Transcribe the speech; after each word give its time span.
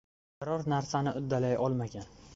Biror 0.43 0.63
narsani 0.73 1.13
uddalay 1.21 1.57
olmagan 1.69 2.13